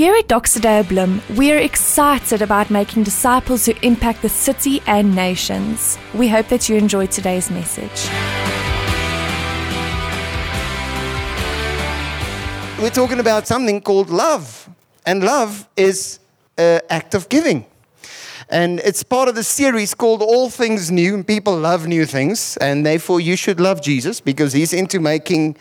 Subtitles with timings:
[0.00, 4.80] Here at Doxa Deo Bloem, we are excited about making disciples who impact the city
[4.86, 5.98] and nations.
[6.14, 8.08] We hope that you enjoyed today's message.
[12.80, 14.70] We're talking about something called love,
[15.04, 16.18] and love is
[16.56, 17.66] an act of giving.
[18.48, 21.22] And it's part of the series called All Things New.
[21.24, 25.58] People love new things, and therefore you should love Jesus because he's into making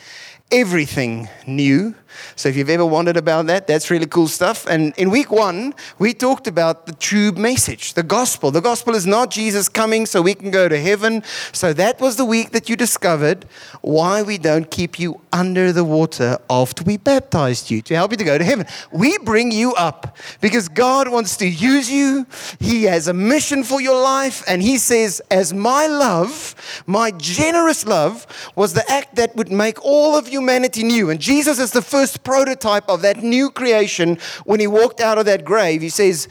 [0.50, 1.94] everything new.
[2.36, 4.66] So if you've ever wondered about that, that's really cool stuff.
[4.68, 8.52] And in week one, we talked about the true message, the gospel.
[8.52, 11.24] The gospel is not Jesus coming so we can go to heaven.
[11.52, 13.46] So that was the week that you discovered
[13.82, 18.18] why we don't keep you under the water after we baptized you to help you
[18.18, 18.66] to go to heaven.
[18.92, 22.26] We bring you up because God wants to use you.
[22.60, 24.44] He has a mission for your life.
[24.48, 26.56] And He says, as my love,
[26.88, 28.26] my generous love,
[28.56, 31.10] was the act that would make all of humanity new.
[31.10, 35.18] And Jesus is the first first prototype of that new creation, when he walked out
[35.18, 36.28] of that grave, he says,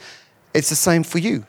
[0.53, 1.45] It's the same for you.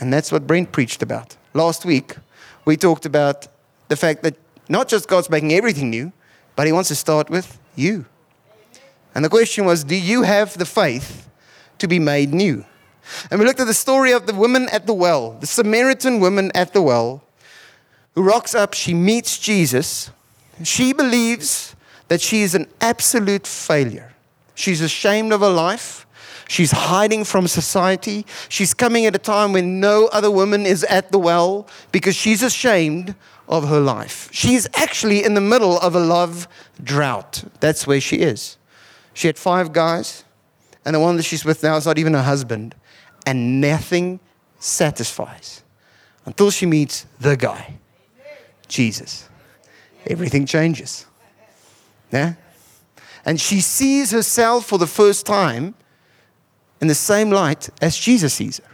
[0.00, 1.36] And that's what Brent preached about.
[1.54, 2.16] Last week,
[2.64, 3.48] we talked about
[3.88, 4.36] the fact that
[4.68, 6.12] not just God's making everything new,
[6.54, 8.04] but he wants to start with you.
[9.14, 11.28] And the question was, do you have the faith
[11.78, 12.64] to be made new?
[13.30, 16.52] And we looked at the story of the woman at the well, the Samaritan woman
[16.54, 17.24] at the well,
[18.14, 20.10] who rocks up, she meets Jesus.
[20.62, 21.74] She believes
[22.08, 24.14] that she is an absolute failure.
[24.54, 26.06] She's ashamed of her life.
[26.48, 28.24] She's hiding from society.
[28.48, 32.42] She's coming at a time when no other woman is at the well because she's
[32.42, 33.14] ashamed
[33.48, 34.28] of her life.
[34.32, 36.48] She's actually in the middle of a love
[36.82, 37.44] drought.
[37.60, 38.56] That's where she is.
[39.14, 40.24] She had five guys,
[40.84, 42.74] and the one that she's with now is not even her husband,
[43.26, 44.20] and nothing
[44.58, 45.62] satisfies
[46.24, 47.78] until she meets the guy,
[48.68, 49.28] Jesus.
[50.06, 51.04] Everything changes.
[52.12, 52.34] Yeah?
[53.24, 55.74] And she sees herself for the first time
[56.80, 58.64] in the same light as Jesus sees her.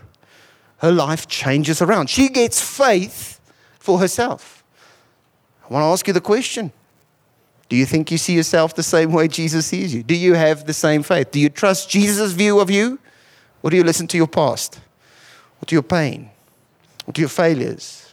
[0.79, 2.11] Her life changes around.
[2.11, 3.41] She gets faith
[3.79, 4.63] for herself.
[5.65, 6.73] I want to ask you the question
[7.69, 10.03] Do you think you see yourself the same way Jesus sees you?
[10.03, 11.31] Do you have the same faith?
[11.31, 12.99] Do you trust Jesus' view of you?
[13.63, 14.79] Or do you listen to your past?
[15.61, 16.31] Or to your pain?
[17.07, 18.13] Or to your failures?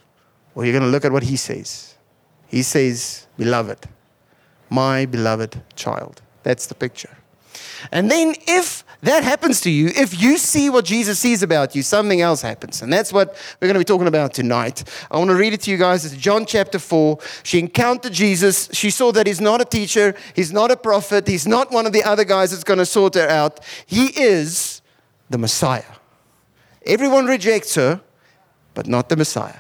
[0.56, 1.96] Or are you going to look at what he says?
[2.48, 3.88] He says, Beloved
[4.72, 6.22] my beloved child.
[6.44, 7.18] That's the picture.
[7.92, 11.82] And then, if that happens to you, if you see what Jesus sees about you,
[11.82, 12.82] something else happens.
[12.82, 14.84] And that's what we're going to be talking about tonight.
[15.10, 16.06] I want to read it to you guys.
[16.06, 17.20] It's John chapter 4.
[17.44, 18.70] She encountered Jesus.
[18.72, 21.94] She saw that he's not a teacher, he's not a prophet, he's not one of
[21.94, 23.60] the other guys that's going to sort her out.
[23.86, 24.82] He is
[25.30, 25.84] the Messiah.
[26.86, 28.02] Everyone rejects her,
[28.74, 29.60] but not the Messiah.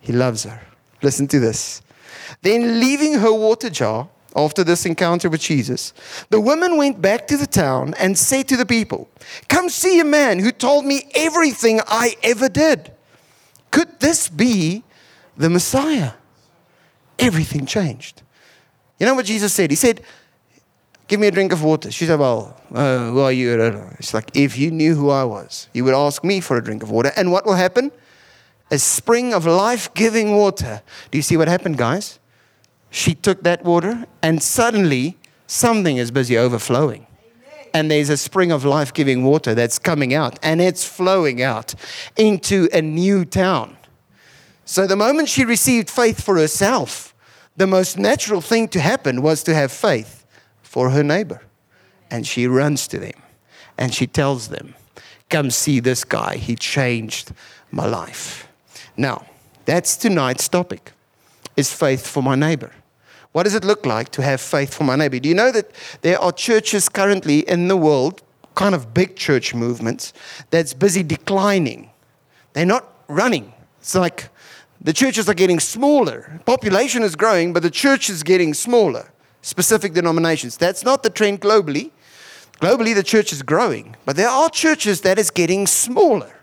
[0.00, 0.60] He loves her.
[1.02, 1.82] Listen to this.
[2.42, 5.92] Then, leaving her water jar after this encounter with Jesus,
[6.30, 9.08] the woman went back to the town and said to the people,
[9.48, 12.92] Come see a man who told me everything I ever did.
[13.70, 14.84] Could this be
[15.36, 16.12] the Messiah?
[17.18, 18.22] Everything changed.
[18.98, 19.70] You know what Jesus said?
[19.70, 20.02] He said,
[21.08, 21.90] Give me a drink of water.
[21.90, 23.60] She said, Well, uh, who are you?
[23.98, 26.82] It's like, if you knew who I was, you would ask me for a drink
[26.82, 27.12] of water.
[27.16, 27.90] And what will happen?
[28.70, 30.82] A spring of life giving water.
[31.10, 32.18] Do you see what happened, guys?
[32.90, 37.06] she took that water, and suddenly something is busy overflowing.
[37.74, 41.74] And there's a spring of life giving water that's coming out, and it's flowing out
[42.16, 43.76] into a new town.
[44.64, 47.14] So, the moment she received faith for herself,
[47.56, 50.24] the most natural thing to happen was to have faith
[50.62, 51.42] for her neighbor.
[52.10, 53.20] And she runs to them
[53.76, 54.74] and she tells them,
[55.28, 56.36] Come see this guy.
[56.36, 57.32] He changed
[57.70, 58.47] my life.
[58.98, 59.24] Now,
[59.64, 60.92] that's tonight's topic
[61.56, 62.72] is faith for my neighbor.
[63.30, 65.20] What does it look like to have faith for my neighbor?
[65.20, 65.70] Do you know that
[66.02, 68.22] there are churches currently in the world,
[68.56, 70.12] kind of big church movements,
[70.50, 71.90] that's busy declining?
[72.54, 73.52] They're not running.
[73.80, 74.30] It's like
[74.80, 76.40] the churches are getting smaller.
[76.44, 79.12] Population is growing, but the church is getting smaller.
[79.42, 80.56] Specific denominations.
[80.56, 81.92] That's not the trend globally.
[82.60, 86.37] Globally, the church is growing, but there are churches that is getting smaller.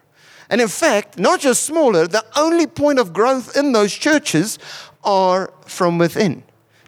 [0.50, 4.60] And in fact, not just smaller, the only point of growth in those churches
[5.04, 6.44] are from within.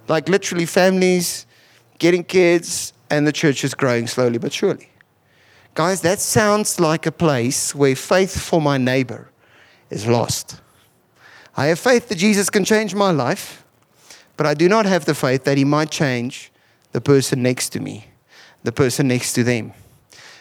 [0.07, 1.45] Like literally families
[1.99, 4.89] getting kids and the church is growing slowly but surely.
[5.73, 9.29] Guys, that sounds like a place where faith for my neighbor
[9.89, 10.59] is lost.
[11.55, 13.63] I have faith that Jesus can change my life,
[14.37, 16.51] but I do not have the faith that he might change
[16.91, 18.07] the person next to me,
[18.63, 19.73] the person next to them.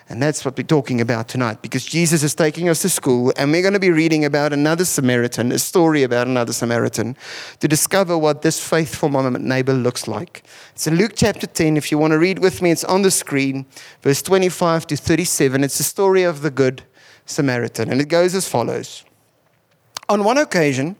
[0.08, 3.50] And that's what we're talking about tonight because Jesus is taking us to school and
[3.50, 7.16] we're going to be reading about another Samaritan, a story about another Samaritan,
[7.58, 10.44] to discover what this faithful neighbor looks like.
[10.70, 11.76] It's in Luke chapter 10.
[11.76, 13.66] If you want to read with me, it's on the screen,
[14.02, 15.64] verse 25 to 37.
[15.64, 16.84] It's the story of the good
[17.24, 17.90] Samaritan.
[17.90, 19.04] And it goes as follows
[20.08, 20.94] On one occasion,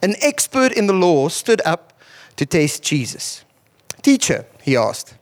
[0.00, 1.92] an expert in the law stood up
[2.36, 3.44] to test Jesus.
[4.00, 5.14] Teacher, he asked,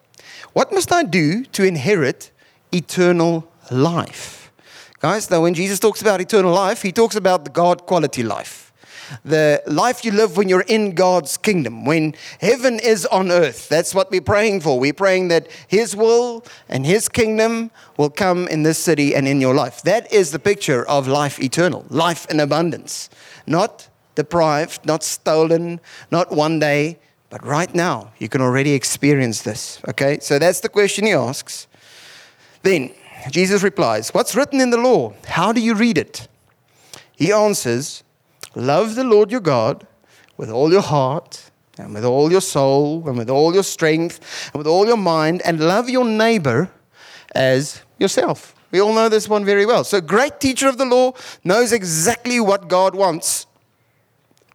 [0.54, 2.30] what must I do to inherit
[2.75, 4.53] eternal life.
[5.00, 8.73] Guys, now when Jesus talks about eternal life, he talks about the God quality life.
[9.25, 13.69] The life you live when you're in God's kingdom, when heaven is on earth.
[13.69, 14.81] That's what we're praying for.
[14.81, 19.43] We're praying that His will and His kingdom will come in this city and in
[19.43, 19.82] your life.
[19.82, 23.11] That is the picture of life eternal, life in abundance.
[23.47, 25.81] Not deprived, not stolen,
[26.11, 26.99] not one day,
[27.29, 28.12] but right now.
[28.19, 29.81] You can already experience this.
[29.88, 30.19] Okay?
[30.21, 31.67] So that's the question he asks.
[32.64, 32.93] Then
[33.31, 35.12] Jesus replies, What's written in the law?
[35.26, 36.26] How do you read it?
[37.14, 38.02] He answers,
[38.55, 39.87] Love the Lord your God
[40.37, 44.58] with all your heart, and with all your soul, and with all your strength, and
[44.58, 46.70] with all your mind, and love your neighbor
[47.34, 48.55] as yourself.
[48.70, 49.84] We all know this one very well.
[49.84, 51.12] So, great teacher of the law
[51.44, 53.46] knows exactly what God wants.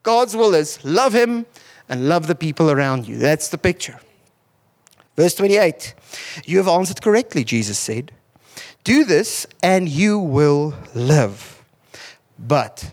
[0.02, 1.46] God's will is love him
[1.88, 3.18] and love the people around you.
[3.18, 4.00] That's the picture.
[5.16, 5.94] Verse 28
[6.46, 8.12] You have answered correctly, Jesus said.
[8.84, 11.64] Do this and you will live.
[12.38, 12.92] But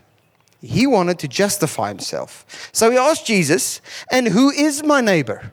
[0.60, 2.44] he wanted to justify himself.
[2.72, 3.80] So he asked Jesus,
[4.10, 5.52] And who is my neighbor?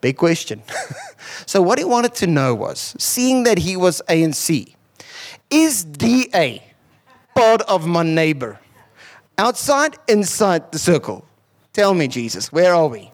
[0.00, 0.62] Big question.
[1.46, 4.74] so, what he wanted to know was seeing that he was ANC,
[5.50, 6.62] is DA
[7.34, 8.60] part of my neighbor?
[9.38, 11.24] Outside, inside the circle?
[11.72, 13.10] Tell me, Jesus, where are we?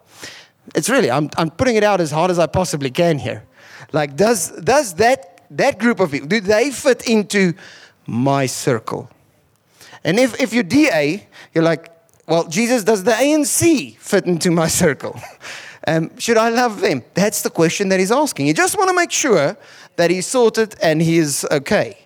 [0.75, 3.45] It's really, I'm, I'm putting it out as hard as I possibly can here.
[3.93, 7.55] Like, does, does that, that group of people, do they fit into
[8.07, 9.11] my circle?
[10.05, 11.91] And if, if you're DA, you're like,
[12.27, 15.21] well, Jesus, does the ANC fit into my circle?
[15.87, 17.03] Um, should I love them?
[17.15, 18.47] That's the question that he's asking.
[18.47, 19.57] You just want to make sure
[19.97, 21.99] that he's sorted and he is okay.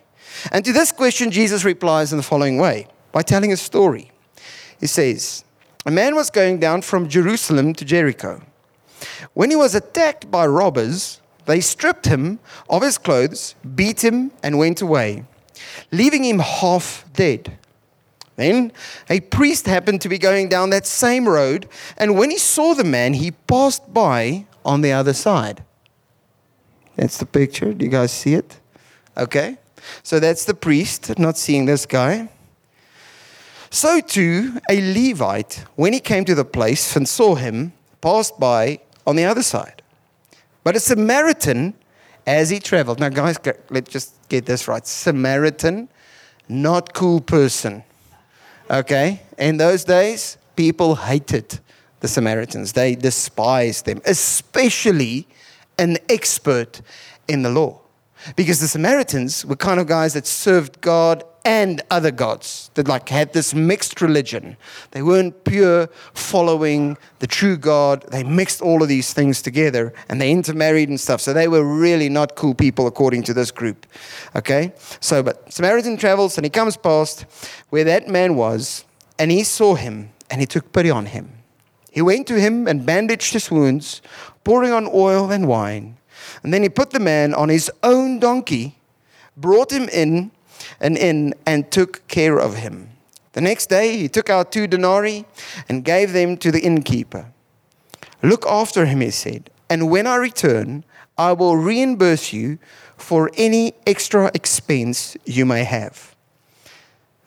[0.52, 4.10] And to this question, Jesus replies in the following way by telling a story.
[4.80, 5.44] He says,
[5.86, 8.42] A man was going down from Jerusalem to Jericho.
[9.32, 14.58] When he was attacked by robbers, they stripped him of his clothes, beat him, and
[14.58, 15.24] went away,
[15.90, 17.58] leaving him half dead.
[18.36, 18.72] Then
[19.08, 22.84] a priest happened to be going down that same road, and when he saw the
[22.84, 25.62] man, he passed by on the other side.
[26.96, 27.72] That's the picture.
[27.72, 28.58] Do you guys see it?
[29.16, 29.58] Okay.
[30.02, 32.28] So that's the priest not seeing this guy.
[33.70, 38.80] So too, a Levite, when he came to the place and saw him, passed by
[39.06, 39.82] on the other side.
[40.62, 41.74] But a Samaritan,
[42.26, 43.38] as he traveled, now, guys,
[43.70, 45.88] let's just get this right Samaritan,
[46.48, 47.84] not cool person.
[48.70, 49.22] Okay?
[49.38, 51.60] In those days, people hated
[52.00, 55.26] the Samaritans, they despised them, especially
[55.78, 56.82] an expert
[57.28, 57.80] in the law.
[58.36, 63.08] Because the Samaritans were kind of guys that served God and other gods that like
[63.10, 64.56] had this mixed religion.
[64.92, 68.04] They weren't pure following the true God.
[68.10, 71.20] They mixed all of these things together and they intermarried and stuff.
[71.20, 73.86] So they were really not cool people according to this group.
[74.34, 74.72] Okay?
[75.00, 77.26] So but Samaritan travels and he comes past
[77.68, 78.84] where that man was
[79.18, 81.30] and he saw him and he took pity on him.
[81.90, 84.02] He went to him and bandaged his wounds,
[84.42, 85.96] pouring on oil and wine.
[86.42, 88.78] And then he put the man on his own donkey,
[89.36, 90.32] brought him in
[90.80, 92.90] an inn and took care of him.
[93.32, 95.24] The next day he took out two denarii
[95.68, 97.26] and gave them to the innkeeper.
[98.22, 100.84] Look after him, he said, and when I return,
[101.18, 102.58] I will reimburse you
[102.96, 106.14] for any extra expense you may have.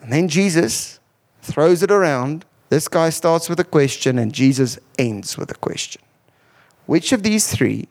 [0.01, 1.00] And then Jesus
[1.41, 2.46] throws it around.
[2.70, 6.01] This guy starts with a question, and Jesus ends with a question.
[6.86, 7.88] Which of these three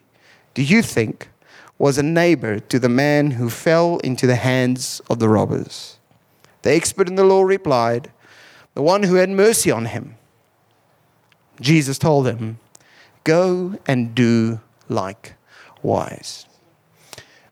[0.53, 1.29] do you think
[1.77, 5.97] was a neighbor to the man who fell into the hands of the robbers.
[6.63, 8.11] The expert in the law replied,
[8.73, 10.15] The one who had mercy on him.
[11.61, 12.59] Jesus told him,
[13.23, 16.45] Go and do likewise.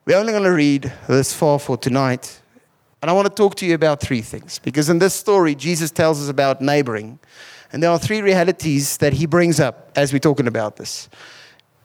[0.05, 2.41] We're only going to read this far for tonight.
[3.01, 4.59] And I want to talk to you about three things.
[4.59, 7.19] Because in this story, Jesus tells us about neighboring.
[7.71, 11.09] And there are three realities that he brings up as we're talking about this.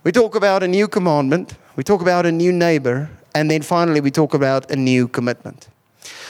[0.02, 4.00] We talk about a new commandment, we talk about a new neighbor, and then finally
[4.00, 5.68] we talk about a new commitment.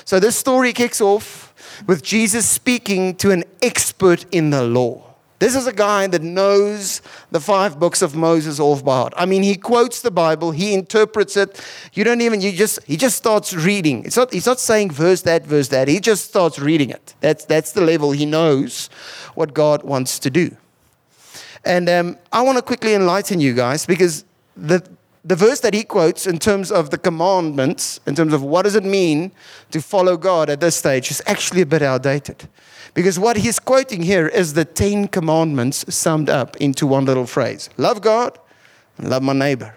[0.05, 1.55] So this story kicks off
[1.87, 5.15] with Jesus speaking to an expert in the law.
[5.39, 7.01] This is a guy that knows
[7.31, 9.15] the five books of Moses off by heart.
[9.17, 11.65] I mean, he quotes the Bible, he interprets it.
[11.93, 14.05] You don't even, you just, he just starts reading.
[14.05, 15.87] It's not, he's not saying verse that, verse that.
[15.87, 17.15] He just starts reading it.
[17.21, 18.89] That's, that's the level he knows
[19.37, 20.57] what God wants to do.
[21.65, 24.25] And um, I want to quickly enlighten you guys because
[24.57, 24.83] the,
[25.25, 28.75] the verse that he quotes in terms of the commandments, in terms of what does
[28.75, 29.33] it mean
[29.71, 32.49] to follow God at this stage, is actually a bit outdated.
[32.95, 37.71] Because what he's quoting here is the Ten Commandments summed up into one little phrase
[37.77, 38.39] love God
[38.99, 39.75] and love my neighbor.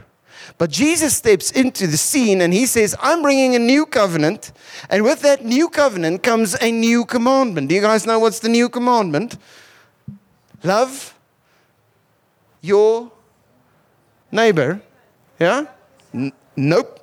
[0.57, 4.51] But Jesus steps into the scene and he says, I'm bringing a new covenant.
[4.89, 7.69] And with that new covenant comes a new commandment.
[7.69, 9.37] Do you guys know what's the new commandment?
[10.63, 11.17] Love
[12.63, 13.11] your
[14.31, 14.81] neighbor.
[15.39, 15.65] Yeah?
[16.13, 16.99] N- nope.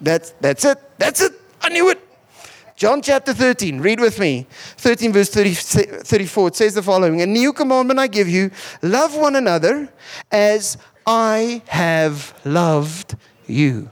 [0.00, 0.78] That's, that's it.
[0.98, 1.32] That's it.
[1.62, 2.06] I knew it.
[2.76, 4.46] John chapter 13, read with me.
[4.78, 9.14] 13, verse 30, 34, it says the following A new commandment I give you love
[9.14, 9.92] one another
[10.30, 13.16] as I have loved
[13.46, 13.90] you.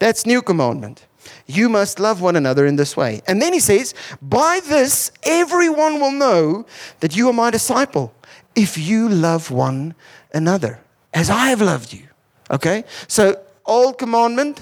[0.00, 1.06] That's new commandment.
[1.46, 3.22] You must love one another in this way.
[3.28, 6.66] And then he says, By this everyone will know
[6.98, 8.12] that you are my disciple
[8.54, 9.94] if you love one
[10.32, 10.80] another
[11.12, 12.08] as I have loved you.
[12.50, 12.84] Okay?
[13.08, 14.60] So, old commandment,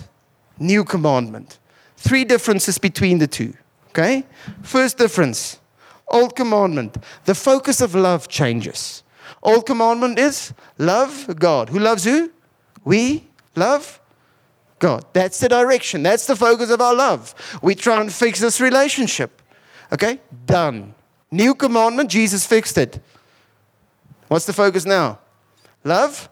[0.59, 1.59] new commandment.
[1.97, 3.55] Three differences between the two.
[3.91, 4.25] Okay?
[4.63, 5.61] First difference
[6.11, 6.97] Old commandment.
[7.25, 9.05] The focus of love changes.
[9.43, 11.69] Old commandment is love God.
[11.69, 12.33] Who loves who?
[12.85, 14.01] We love
[14.81, 15.05] God.
[15.13, 16.03] That's the direction.
[16.03, 17.35] That's the focus of our love.
[17.63, 19.41] We try and fix this relationship.
[19.93, 20.21] Okay?
[20.47, 20.95] Done.
[21.31, 23.01] New commandment, Jesus fixed it.
[24.31, 25.19] What's the focus now?
[25.83, 26.29] Love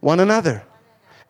[0.00, 0.64] one another.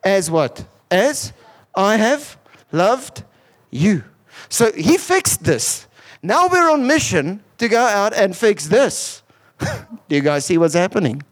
[0.03, 0.65] As what?
[0.91, 1.31] As
[1.73, 2.37] I have
[2.73, 3.23] loved
[3.69, 4.03] you.
[4.49, 5.87] So he fixed this.
[6.21, 9.23] Now we're on mission to go out and fix this.
[9.59, 9.69] Do
[10.09, 11.23] you guys see what's happening?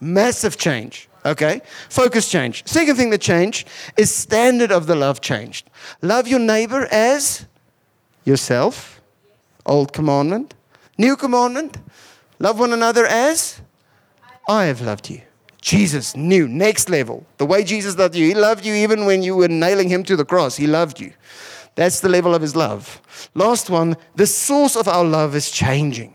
[0.00, 1.08] Massive change.
[1.24, 1.60] Okay?
[1.88, 2.66] Focus change.
[2.66, 5.70] Second thing that changed is standard of the love changed.
[6.02, 7.46] Love your neighbor as
[8.24, 9.00] yourself.
[9.64, 10.54] Old commandment.
[10.98, 11.78] New commandment.
[12.40, 13.60] Love one another as
[14.48, 15.22] I have loved you.
[15.60, 17.24] Jesus knew, next level.
[17.36, 20.16] The way Jesus loved you, He loved you even when you were nailing Him to
[20.16, 20.56] the cross.
[20.56, 21.12] He loved you.
[21.74, 23.00] That's the level of his love.
[23.34, 26.14] Last one, the source of our love is changing.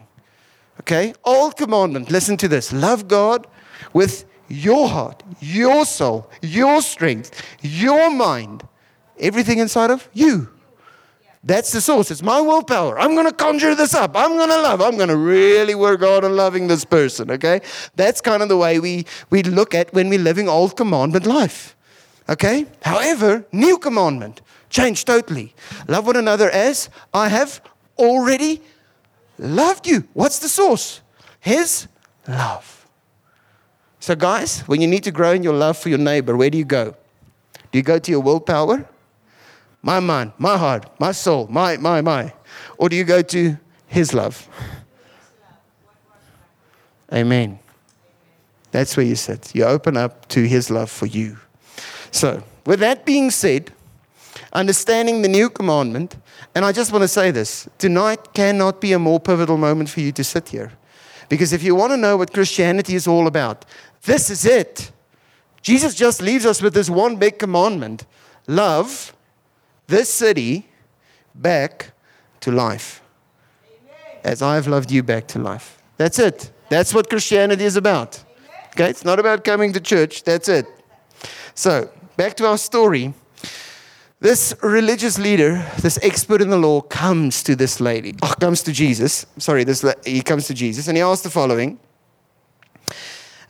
[0.81, 1.13] Okay?
[1.23, 3.47] Old commandment, listen to this love God
[3.93, 8.67] with your heart, your soul, your strength, your mind,
[9.19, 10.49] everything inside of you.
[11.45, 12.09] That's the source.
[12.09, 12.99] It's my willpower.
[12.99, 14.17] I'm going to conjure this up.
[14.17, 14.81] I'm going to love.
[14.81, 17.29] I'm going to really work hard on loving this person.
[17.29, 17.61] Okay?
[17.95, 21.75] That's kind of the way we, we look at when we're living old commandment life.
[22.27, 22.65] Okay?
[22.81, 24.41] However, new commandment.
[24.71, 25.53] Change totally.
[25.87, 27.61] Love one another as I have
[27.99, 28.63] already
[29.37, 30.07] loved you.
[30.13, 31.01] What's the source?
[31.39, 31.87] His
[32.27, 32.87] love.
[33.99, 36.57] So, guys, when you need to grow in your love for your neighbor, where do
[36.57, 36.95] you go?
[37.71, 38.87] Do you go to your willpower?
[39.85, 42.33] My mind, my heart, my soul, my, my, my.
[42.79, 44.49] Or do you go to his love?
[47.13, 47.59] Amen.
[48.71, 49.53] That's where you sit.
[49.53, 51.37] You open up to his love for you.
[52.09, 53.71] So, with that being said,
[54.51, 56.15] understanding the new commandment.
[56.55, 59.99] And I just want to say this tonight cannot be a more pivotal moment for
[59.99, 60.71] you to sit here.
[61.29, 63.65] Because if you want to know what Christianity is all about,
[64.01, 64.91] this is it.
[65.61, 68.07] Jesus just leaves us with this one big commandment
[68.47, 69.11] love
[69.87, 70.67] this city
[71.33, 71.91] back
[72.41, 73.01] to life.
[74.23, 75.81] As I have loved you back to life.
[75.97, 76.51] That's it.
[76.69, 78.23] That's what Christianity is about.
[78.69, 78.89] Okay?
[78.89, 80.23] It's not about coming to church.
[80.23, 80.65] That's it.
[81.53, 83.13] So, back to our story.
[84.19, 88.71] This religious leader, this expert in the law, comes to this lady, oh, comes to
[88.71, 89.25] Jesus.
[89.37, 91.79] Sorry, this, he comes to Jesus and he asks the following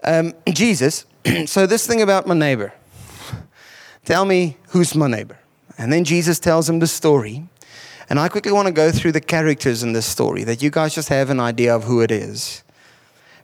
[0.05, 1.05] um, Jesus,
[1.45, 2.73] so this thing about my neighbor,
[4.05, 5.37] tell me who's my neighbor.
[5.77, 7.47] And then Jesus tells him the story.
[8.09, 10.93] And I quickly want to go through the characters in this story that you guys
[10.93, 12.63] just have an idea of who it is.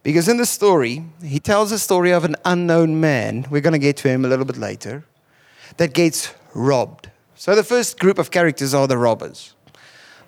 [0.04, 3.46] Because in the story, he tells a story of an unknown man.
[3.50, 5.04] We're going to get to him a little bit later.
[5.78, 7.10] That gets robbed.
[7.36, 9.56] So the first group of characters are the robbers.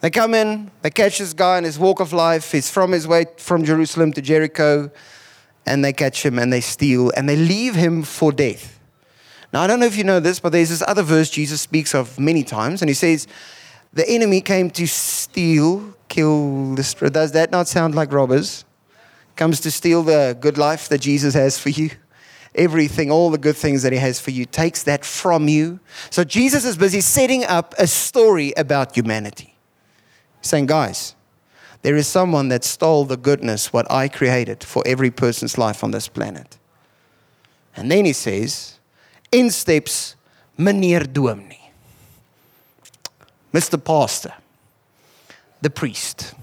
[0.01, 2.51] They come in, they catch this guy in his walk of life.
[2.51, 4.91] He's from his way from Jerusalem to Jericho,
[5.65, 8.79] and they catch him and they steal and they leave him for death.
[9.53, 11.93] Now, I don't know if you know this, but there's this other verse Jesus speaks
[11.93, 13.27] of many times, and he says,
[13.93, 17.09] The enemy came to steal, kill, destroy.
[17.09, 18.65] Does that not sound like robbers?
[19.35, 21.91] Comes to steal the good life that Jesus has for you
[22.55, 25.79] everything, all the good things that He has for you, takes that from you.
[26.09, 29.55] So Jesus is busy setting up a story about humanity.
[30.41, 31.15] Saying, guys,
[31.81, 35.91] there is someone that stole the goodness, what I created for every person's life on
[35.91, 36.57] this planet.
[37.75, 38.72] And then he says,
[39.33, 40.15] in steps
[40.57, 41.71] meneer Dominee.
[43.53, 43.83] Mr.
[43.83, 44.33] Pastor,
[45.61, 46.33] the priest.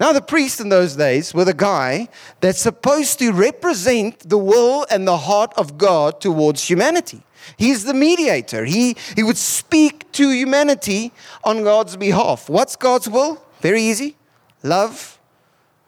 [0.00, 2.08] Now, the priest in those days were the guy
[2.40, 7.22] that's supposed to represent the will and the heart of God towards humanity.
[7.56, 8.64] He's the mediator.
[8.64, 12.48] He, he would speak to humanity on God's behalf.
[12.48, 13.42] What's God's will?
[13.60, 14.16] Very easy.
[14.62, 15.18] Love.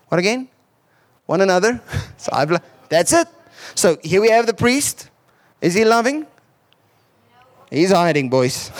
[0.08, 0.48] What again?
[1.26, 1.80] One another.
[2.20, 3.28] So I've, that's it.
[3.74, 5.09] So here we have the priest.
[5.60, 6.26] Is he loving?
[7.70, 8.70] He's hiding, boys.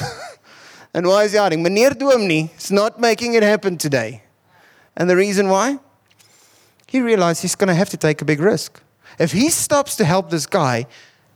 [0.95, 1.63] and why is he hiding?
[1.63, 4.23] Meneer Dominee is not making it happen today.
[4.97, 5.79] And the reason why?
[6.87, 8.83] He realized he's going to have to take a big risk.
[9.19, 10.87] If he stops to help this guy,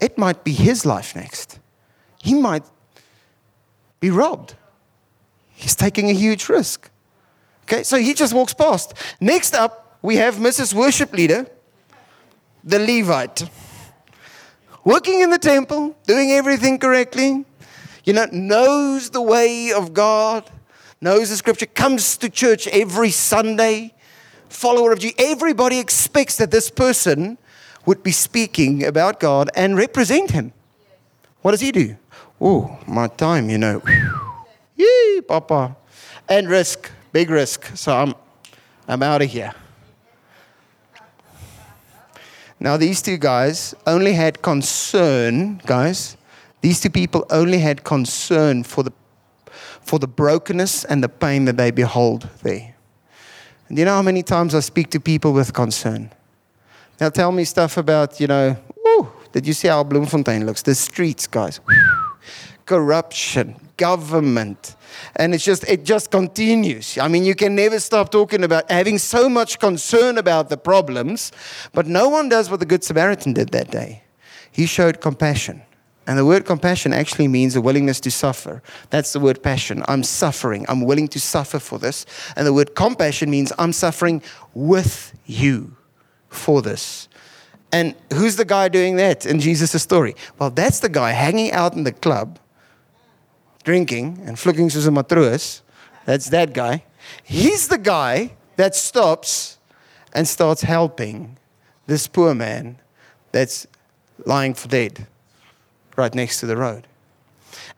[0.01, 1.61] it might be his life next.
[2.21, 2.65] He might
[4.01, 4.55] be robbed.
[5.53, 6.91] He's taking a huge risk.
[7.65, 8.95] Okay, so he just walks past.
[9.21, 10.75] Next up, we have Mrs.
[10.75, 11.47] Worship Leader,
[12.63, 13.49] the Levite,
[14.85, 17.45] working in the temple, doing everything correctly,
[18.05, 20.51] you know, knows the way of God,
[21.01, 23.95] knows the scripture, comes to church every Sunday,
[24.49, 25.17] follower of Jesus.
[25.19, 27.39] Everybody expects that this person
[27.87, 30.53] would be speaking about God and represent Him.
[31.43, 31.97] What does he do?
[32.41, 33.83] Oh, my time, you know.
[34.77, 35.77] Yee, Papa.
[36.27, 37.77] And risk, big risk.
[37.77, 38.15] So I'm,
[38.89, 39.53] I'm out of here.
[42.65, 46.17] Now, these two guys only had concern, guys.
[46.63, 48.91] These two people only had concern for the,
[49.83, 52.75] for the brokenness and the pain that they behold there.
[53.69, 56.11] And you know how many times I speak to people with concern?
[56.97, 60.63] They'll tell me stuff about, you know, woo, did you see how Bloemfontein looks?
[60.63, 61.61] The streets, guys.
[62.67, 64.77] Corruption, government.
[65.17, 66.97] And it's just, it just continues.
[66.99, 71.33] I mean, you can never stop talking about having so much concern about the problems,
[71.73, 74.03] but no one does what the Good Samaritan did that day.
[74.51, 75.63] He showed compassion.
[76.07, 78.63] And the word compassion actually means a willingness to suffer.
[78.91, 79.83] That's the word passion.
[79.89, 80.67] I'm suffering.
[80.69, 82.05] I'm willing to suffer for this.
[82.37, 85.77] And the word compassion means I'm suffering with you
[86.29, 87.09] for this.
[87.73, 90.15] And who's the guy doing that in Jesus' story?
[90.39, 92.39] Well, that's the guy hanging out in the club,
[93.65, 95.63] drinking and flicking soos 'n matroos.
[96.05, 96.85] That's that guy.
[97.23, 99.59] He's the guy that stops
[100.15, 101.37] and starts helping
[101.87, 102.79] this poor man
[103.33, 103.67] that's
[104.25, 105.07] lying for dead
[105.97, 106.87] right next to the road.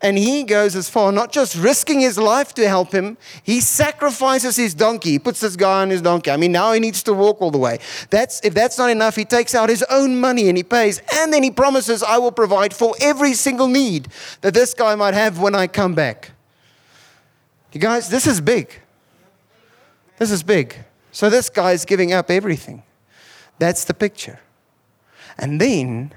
[0.02, 4.56] And he goes as far, not just risking his life to help him, he sacrifices
[4.56, 5.12] his donkey.
[5.12, 6.30] He puts this guy on his donkey.
[6.30, 7.78] I mean, now he needs to walk all the way.
[8.10, 11.00] That's, if that's not enough, he takes out his own money and he pays.
[11.14, 14.08] And then he promises, I will provide for every single need
[14.42, 16.32] that this guy might have when I come back.
[17.72, 18.80] You guys, this is big.
[20.18, 20.76] This is big.
[21.12, 22.82] So this guy is giving up everything.
[23.58, 24.40] That's the picture.
[25.38, 26.12] And then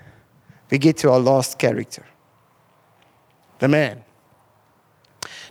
[0.69, 2.05] we get to our last character
[3.59, 4.03] the man.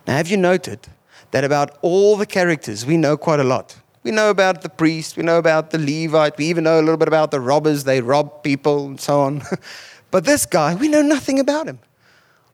[0.07, 0.89] Now, have you noted
[1.31, 3.77] that about all the characters, we know quite a lot?
[4.03, 6.97] We know about the priest, we know about the Levite, we even know a little
[6.97, 9.43] bit about the robbers, they rob people and so on.
[10.11, 11.81] but this guy, we know nothing about him.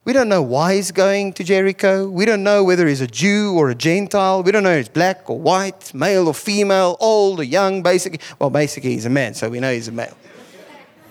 [0.05, 2.09] We don't know why he's going to Jericho.
[2.09, 4.43] We don't know whether he's a Jew or a Gentile.
[4.43, 8.21] We don't know if he's black or white, male or female, old or young, basically.
[8.38, 10.14] Well, basically, he's a man, so we know he's a male.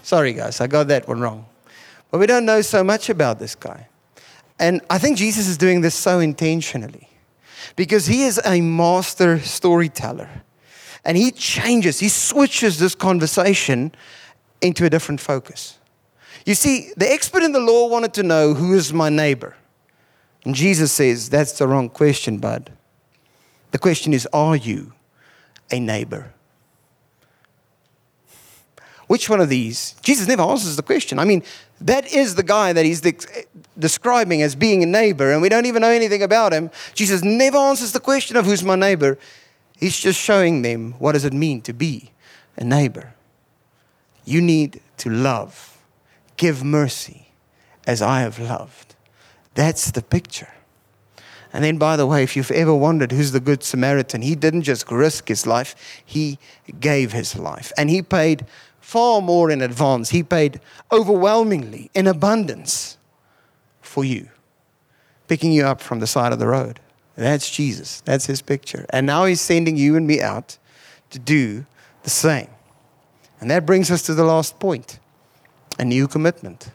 [0.03, 1.45] Sorry, guys, I got that one wrong.
[2.11, 3.87] But we don't know so much about this guy.
[4.63, 7.09] And I think Jesus is doing this so intentionally
[7.75, 10.29] because he is a master storyteller.
[11.03, 13.93] And he changes, he switches this conversation
[14.61, 15.79] into a different focus.
[16.45, 19.53] You see, the expert in the law wanted to know who is my neighbor.
[20.45, 22.71] And Jesus says, That's the wrong question, bud.
[23.71, 24.93] The question is, Are you
[25.71, 26.31] a neighbor?
[29.07, 29.95] Which one of these?
[30.01, 31.19] Jesus never answers the question.
[31.19, 31.43] I mean,
[31.83, 33.15] that is the guy that he's de-
[33.77, 36.71] describing as being a neighbor, and we don't even know anything about him.
[36.93, 39.17] Jesus never answers the question of who's my neighbor.
[39.77, 42.11] He's just showing them what does it mean to be
[42.55, 43.13] a neighbor.
[44.25, 45.77] You need to love,
[46.37, 47.27] give mercy
[47.85, 48.95] as I have loved.
[49.55, 50.53] That's the picture.
[51.51, 54.63] And then, by the way, if you've ever wondered who's the Good Samaritan, he didn't
[54.63, 56.39] just risk his life, he
[56.79, 57.71] gave his life.
[57.77, 58.45] And he paid
[58.83, 60.09] far more in advance.
[60.09, 60.59] He paid
[60.91, 62.97] overwhelmingly in abundance
[63.81, 64.29] for you,
[65.27, 66.79] picking you up from the side of the road.
[67.15, 68.01] That's Jesus.
[68.01, 68.85] That's his picture.
[68.89, 70.57] And now he's sending you and me out
[71.11, 71.65] to do
[72.03, 72.49] the same.
[73.39, 74.99] And that brings us to the last point
[75.79, 76.71] a new commitment.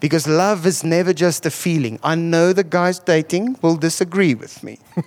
[0.00, 1.98] Because love is never just a feeling.
[2.02, 4.78] I know the guys dating will disagree with me.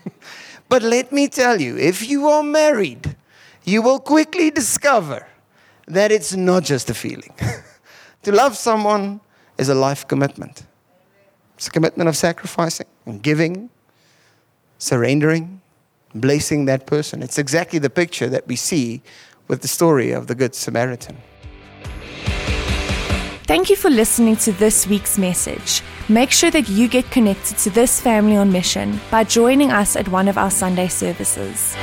[0.70, 3.16] But let me tell you, if you are married,
[3.64, 5.26] you will quickly discover
[5.88, 7.34] that it's not just a feeling.
[8.24, 9.20] to love someone
[9.58, 10.66] is a life commitment.
[11.56, 13.70] It's a commitment of sacrificing and giving,
[14.78, 15.62] surrendering,
[16.14, 17.24] blessing that person.
[17.24, 19.02] It's exactly the picture that we see
[19.48, 21.18] with the story of the Good Samaritan.
[23.48, 25.82] Thank you for listening to this week's message.
[26.10, 30.08] Make sure that you get connected to this family on mission by joining us at
[30.10, 31.74] one of our Sunday services.